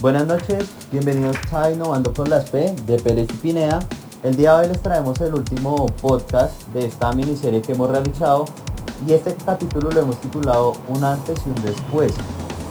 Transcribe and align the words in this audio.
Buenas 0.00 0.26
noches, 0.26 0.64
bienvenidos 0.90 1.36
a 1.52 1.70
Innovando 1.70 2.14
con 2.14 2.30
las 2.30 2.48
P 2.48 2.74
de 2.86 2.98
Pérez 2.98 3.28
y 3.34 3.36
Pinea. 3.36 3.80
El 4.22 4.34
día 4.34 4.54
de 4.54 4.60
hoy 4.60 4.68
les 4.68 4.80
traemos 4.80 5.20
el 5.20 5.34
último 5.34 5.84
podcast 6.00 6.54
de 6.68 6.86
esta 6.86 7.12
miniserie 7.12 7.60
que 7.60 7.72
hemos 7.72 7.90
realizado 7.90 8.46
y 9.06 9.12
este 9.12 9.34
capítulo 9.44 9.90
lo 9.90 10.00
hemos 10.00 10.18
titulado 10.22 10.72
Un 10.88 11.04
antes 11.04 11.38
y 11.44 11.50
un 11.50 11.62
después. 11.62 12.14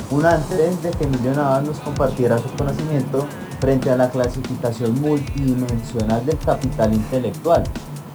Un 0.10 0.26
antes 0.26 0.82
de 0.82 0.90
que 0.90 1.04
Emilio 1.04 1.36
Navas 1.36 1.66
nos 1.66 1.78
compartiera 1.82 2.40
su 2.40 2.50
conocimiento 2.58 3.28
frente 3.60 3.92
a 3.92 3.96
la 3.96 4.10
clasificación 4.10 5.00
multidimensional 5.00 6.26
del 6.26 6.40
capital 6.40 6.96
intelectual 6.96 7.64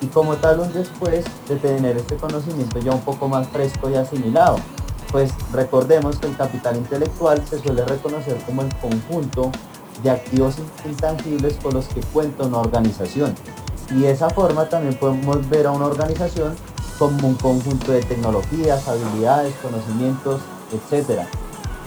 y 0.01 0.07
como 0.07 0.35
tal 0.35 0.59
un 0.59 0.73
después 0.73 1.25
de 1.49 1.55
tener 1.55 1.99
este 1.99 2.17
conocimiento 2.17 2.81
ya 2.81 2.91
un 2.91 3.03
poco 3.03 3.29
más 3.29 3.47
fresco 3.47 3.89
y 3.89 3.95
asimilado 3.95 4.57
pues 5.15 5.31
recordemos 5.53 6.19
que 6.19 6.27
el 6.27 6.37
capital 6.37 6.77
intelectual 6.77 7.41
se 7.47 7.61
suele 7.61 7.85
reconocer 7.85 8.37
como 8.47 8.63
el 8.63 8.75
conjunto 8.79 9.53
de 10.03 10.11
activos 10.11 10.57
intangibles 10.85 11.55
con 11.63 11.75
los 11.75 11.87
que 11.87 12.01
cuenta 12.01 12.43
una 12.43 12.59
organización. 12.59 13.33
Y 13.93 14.01
de 14.01 14.11
esa 14.11 14.29
forma 14.29 14.69
también 14.69 14.95
podemos 14.95 15.49
ver 15.49 15.69
a 15.69 15.71
una 15.71 15.87
organización 15.87 16.57
como 16.99 17.29
un 17.29 17.35
conjunto 17.37 17.93
de 17.93 18.03
tecnologías, 18.03 18.89
habilidades, 18.89 19.55
conocimientos, 19.63 20.41
etcétera, 20.73 21.29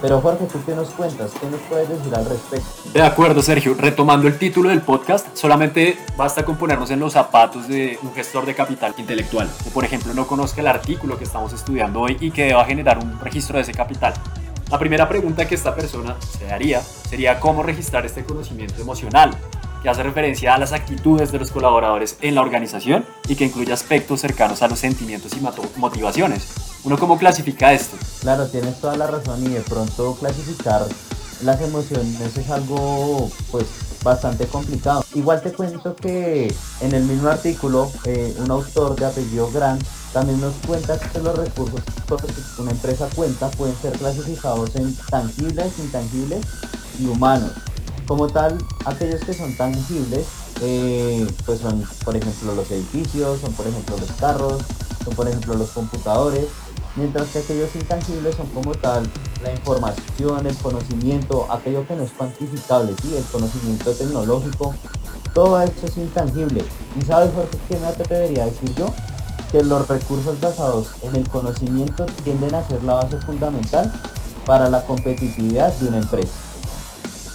pero 0.01 0.21
Jorge, 0.21 0.45
¿tú 0.45 0.59
qué 0.65 0.75
nos 0.75 0.89
cuentas? 0.89 1.31
¿Qué 1.39 1.47
nos 1.47 1.59
puedes 1.61 1.89
decir 1.89 2.13
al 2.13 2.25
respecto? 2.25 2.67
De 2.93 3.01
acuerdo, 3.01 3.41
Sergio. 3.41 3.75
Retomando 3.77 4.27
el 4.27 4.37
título 4.37 4.69
del 4.69 4.81
podcast, 4.81 5.35
solamente 5.35 5.97
basta 6.15 6.45
con 6.45 6.57
ponernos 6.57 6.91
en 6.91 6.99
los 6.99 7.13
zapatos 7.13 7.67
de 7.67 7.97
un 8.03 8.13
gestor 8.13 8.45
de 8.45 8.53
capital 8.53 8.93
intelectual, 8.97 9.49
que 9.63 9.69
por 9.71 9.85
ejemplo 9.85 10.13
no 10.13 10.27
conozca 10.27 10.61
el 10.61 10.67
artículo 10.67 11.17
que 11.17 11.23
estamos 11.23 11.53
estudiando 11.53 12.01
hoy 12.01 12.17
y 12.19 12.31
que 12.31 12.45
deba 12.45 12.65
generar 12.65 12.99
un 12.99 13.19
registro 13.19 13.57
de 13.57 13.63
ese 13.63 13.73
capital. 13.73 14.13
La 14.69 14.77
primera 14.77 15.07
pregunta 15.07 15.47
que 15.47 15.55
esta 15.55 15.73
persona 15.73 16.15
se 16.19 16.51
haría 16.51 16.81
sería 16.81 17.39
cómo 17.39 17.63
registrar 17.63 18.05
este 18.05 18.25
conocimiento 18.25 18.81
emocional, 18.81 19.31
que 19.81 19.89
hace 19.89 20.03
referencia 20.03 20.53
a 20.53 20.57
las 20.57 20.73
actitudes 20.73 21.31
de 21.31 21.39
los 21.39 21.51
colaboradores 21.51 22.17
en 22.21 22.35
la 22.35 22.41
organización 22.41 23.05
y 23.27 23.35
que 23.35 23.45
incluye 23.45 23.71
aspectos 23.71 24.21
cercanos 24.21 24.61
a 24.61 24.67
los 24.67 24.79
sentimientos 24.79 25.31
y 25.33 25.79
motivaciones. 25.79 26.66
¿Uno 26.87 26.97
cómo 26.97 27.17
clasifica 27.17 27.73
esto? 27.73 27.97
Claro, 28.21 28.47
tienes 28.47 28.79
toda 28.79 28.95
la 28.95 29.07
razón 29.07 29.43
y 29.43 29.49
de 29.49 29.59
pronto 29.59 30.15
clasificar 30.15 30.87
las 31.43 31.59
emociones 31.59 32.37
es 32.37 32.49
algo 32.49 33.29
pues 33.51 33.65
bastante 34.05 34.47
complicado. 34.47 35.03
Igual 35.13 35.41
te 35.41 35.51
cuento 35.51 35.97
que 35.97 36.47
en 36.79 36.93
el 36.93 37.03
mismo 37.03 37.27
artículo 37.27 37.91
eh, 38.05 38.33
un 38.39 38.49
autor 38.51 38.95
de 38.95 39.05
apellido 39.05 39.51
Grant 39.51 39.83
también 40.13 40.39
nos 40.39 40.53
cuenta 40.65 40.97
que 40.97 41.19
los 41.19 41.37
recursos 41.37 41.81
que 41.81 42.61
una 42.61 42.71
empresa 42.71 43.09
cuenta 43.13 43.49
pueden 43.49 43.75
ser 43.81 43.91
clasificados 43.91 44.73
en 44.77 44.95
tangibles, 45.09 45.77
intangibles 45.79 46.39
y 47.01 47.07
humanos. 47.07 47.51
Como 48.07 48.27
tal, 48.27 48.57
aquellos 48.85 49.19
que 49.25 49.33
son 49.33 49.57
tangibles, 49.57 50.25
eh, 50.61 51.27
pues 51.45 51.59
son 51.59 51.83
por 52.05 52.15
ejemplo 52.15 52.55
los 52.55 52.71
edificios, 52.71 53.41
son 53.41 53.51
por 53.55 53.67
ejemplo 53.67 53.97
los 53.97 54.11
carros, 54.13 54.61
son 55.03 55.15
por 55.15 55.27
ejemplo 55.27 55.53
los 55.55 55.71
computadores, 55.71 56.45
mientras 56.97 57.27
que 57.29 57.39
aquellos 57.39 57.73
intangibles 57.75 58.35
son 58.35 58.47
como 58.47 58.73
tal 58.73 59.09
la 59.43 59.53
información, 59.53 60.45
el 60.45 60.55
conocimiento, 60.57 61.47
aquello 61.51 61.87
que 61.87 61.95
no 61.95 62.03
es 62.03 62.11
cuantificable, 62.11 62.93
¿sí? 63.01 63.15
el 63.15 63.23
conocimiento 63.25 63.91
tecnológico, 63.93 64.73
todo 65.33 65.61
esto 65.61 65.85
es 65.85 65.97
intangible. 65.97 66.65
¿Y 66.99 67.05
sabes 67.05 67.29
por 67.29 67.47
qué 67.47 67.77
me 67.77 67.87
atrevería 67.87 68.43
a 68.43 68.45
decir 68.47 68.73
yo? 68.75 68.91
Que 69.51 69.63
los 69.63 69.87
recursos 69.87 70.39
basados 70.41 70.89
en 71.03 71.15
el 71.15 71.29
conocimiento 71.29 72.05
tienden 72.23 72.55
a 72.55 72.67
ser 72.67 72.83
la 72.83 72.95
base 72.95 73.17
fundamental 73.19 73.93
para 74.45 74.69
la 74.69 74.83
competitividad 74.85 75.71
de 75.73 75.87
una 75.89 75.97
empresa. 75.97 76.33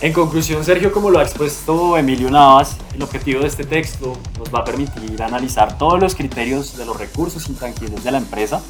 En 0.00 0.12
conclusión, 0.12 0.64
Sergio, 0.64 0.90
como 0.92 1.10
lo 1.10 1.20
ha 1.20 1.22
expuesto 1.22 1.96
Emilio 1.96 2.28
Navas, 2.28 2.76
el 2.92 3.02
objetivo 3.02 3.42
de 3.42 3.46
este 3.46 3.62
texto 3.64 4.16
nos 4.36 4.52
va 4.52 4.58
a 4.58 4.64
permitir 4.64 5.22
analizar 5.22 5.78
todos 5.78 6.00
los 6.00 6.16
criterios 6.16 6.76
de 6.76 6.84
los 6.84 6.96
recursos 6.96 7.48
intangibles 7.48 8.02
de 8.02 8.10
la 8.10 8.18
empresa 8.18 8.60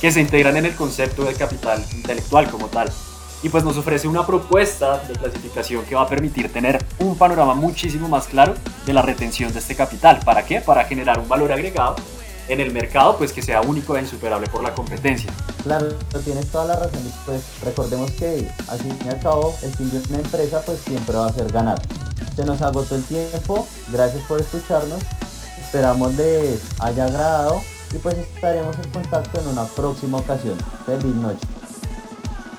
que 0.00 0.12
se 0.12 0.20
integran 0.20 0.56
en 0.56 0.66
el 0.66 0.74
concepto 0.74 1.24
del 1.24 1.36
capital 1.36 1.84
intelectual 1.92 2.50
como 2.50 2.68
tal. 2.68 2.90
Y 3.42 3.48
pues 3.48 3.62
nos 3.62 3.76
ofrece 3.76 4.08
una 4.08 4.26
propuesta 4.26 4.98
de 5.06 5.14
clasificación 5.14 5.84
que 5.84 5.94
va 5.94 6.02
a 6.02 6.08
permitir 6.08 6.52
tener 6.52 6.84
un 6.98 7.16
panorama 7.16 7.54
muchísimo 7.54 8.08
más 8.08 8.26
claro 8.26 8.54
de 8.84 8.92
la 8.92 9.02
retención 9.02 9.52
de 9.52 9.60
este 9.60 9.76
capital. 9.76 10.20
¿Para 10.24 10.44
qué? 10.44 10.60
Para 10.60 10.84
generar 10.84 11.20
un 11.20 11.28
valor 11.28 11.52
agregado 11.52 11.96
en 12.48 12.60
el 12.60 12.72
mercado 12.72 13.16
pues 13.16 13.32
que 13.32 13.42
sea 13.42 13.60
único 13.60 13.96
e 13.96 14.00
insuperable 14.00 14.48
por 14.48 14.62
la 14.62 14.74
competencia. 14.74 15.30
Claro, 15.62 15.88
tienes 16.24 16.46
toda 16.48 16.64
la 16.64 16.76
razón. 16.76 17.12
Pues 17.26 17.42
recordemos 17.62 18.10
que 18.12 18.48
al 18.68 18.78
fin 18.78 18.98
y 19.04 19.08
al 19.08 19.20
cabo 19.20 19.54
el 19.62 19.72
fin 19.74 19.90
de 19.90 19.98
una 20.08 20.18
empresa 20.18 20.62
pues 20.64 20.80
siempre 20.80 21.16
va 21.16 21.26
a 21.26 21.32
ser 21.32 21.52
ganar. 21.52 21.80
Se 22.34 22.44
nos 22.44 22.62
agotó 22.62 22.94
el 22.94 23.04
tiempo, 23.04 23.66
gracias 23.92 24.22
por 24.24 24.40
escucharnos, 24.40 25.00
esperamos 25.60 26.14
les 26.14 26.60
haya 26.80 27.06
agradado 27.06 27.60
y 27.92 27.98
pues 27.98 28.16
estaremos 28.18 28.76
en 28.78 28.90
contacto 28.90 29.40
en 29.40 29.48
una 29.48 29.64
próxima 29.64 30.18
ocasión. 30.18 30.56
Feliz 30.86 31.14
noche. 31.14 31.57